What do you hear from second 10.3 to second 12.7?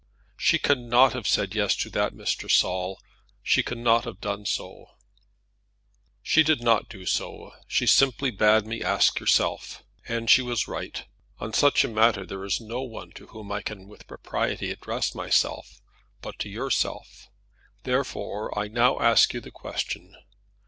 was right. On such a matter there is